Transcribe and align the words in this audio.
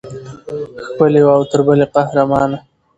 ښکلې 0.85 1.21
وه 1.25 1.33
او 1.37 1.43
تر 1.51 1.59
بلې 1.67 1.85
قهرمانه. 1.93 2.57